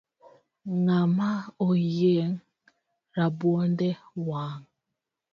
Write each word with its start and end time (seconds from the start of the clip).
Ngama 0.79 1.31
oyieng 1.67 2.35
rabuonde 3.17 3.89
wang 4.27 4.59